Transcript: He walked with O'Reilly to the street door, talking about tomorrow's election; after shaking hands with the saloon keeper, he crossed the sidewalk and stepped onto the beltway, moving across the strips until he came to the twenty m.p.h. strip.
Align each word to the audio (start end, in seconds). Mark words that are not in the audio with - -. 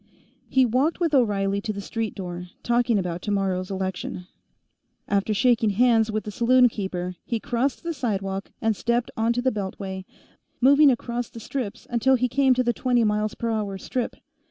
He 0.49 0.65
walked 0.65 0.99
with 0.99 1.13
O'Reilly 1.13 1.61
to 1.61 1.71
the 1.71 1.79
street 1.79 2.15
door, 2.15 2.47
talking 2.63 2.97
about 2.97 3.21
tomorrow's 3.21 3.69
election; 3.69 4.25
after 5.07 5.31
shaking 5.31 5.69
hands 5.69 6.11
with 6.11 6.23
the 6.23 6.31
saloon 6.31 6.69
keeper, 6.69 7.17
he 7.23 7.39
crossed 7.39 7.83
the 7.83 7.93
sidewalk 7.93 8.51
and 8.63 8.75
stepped 8.75 9.11
onto 9.15 9.43
the 9.43 9.51
beltway, 9.51 10.05
moving 10.59 10.89
across 10.89 11.29
the 11.29 11.39
strips 11.39 11.85
until 11.91 12.15
he 12.15 12.27
came 12.27 12.55
to 12.55 12.63
the 12.63 12.73
twenty 12.73 13.01
m.p.h. 13.01 13.79
strip. 13.83 14.15